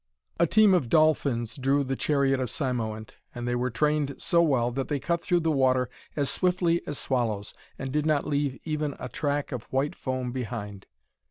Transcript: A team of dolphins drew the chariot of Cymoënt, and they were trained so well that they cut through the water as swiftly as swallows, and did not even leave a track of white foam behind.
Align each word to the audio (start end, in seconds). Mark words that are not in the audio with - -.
A 0.39 0.47
team 0.47 0.73
of 0.73 0.89
dolphins 0.89 1.55
drew 1.55 1.83
the 1.83 1.95
chariot 1.95 2.39
of 2.39 2.49
Cymoënt, 2.49 3.11
and 3.35 3.47
they 3.47 3.53
were 3.53 3.69
trained 3.69 4.15
so 4.17 4.41
well 4.41 4.71
that 4.71 4.87
they 4.87 4.97
cut 4.97 5.21
through 5.21 5.41
the 5.41 5.51
water 5.51 5.91
as 6.15 6.27
swiftly 6.27 6.81
as 6.87 6.97
swallows, 6.97 7.53
and 7.77 7.91
did 7.91 8.07
not 8.07 8.23
even 8.33 8.59
leave 8.91 8.95
a 8.99 9.09
track 9.09 9.51
of 9.51 9.65
white 9.71 9.93
foam 9.93 10.31
behind. 10.31 10.87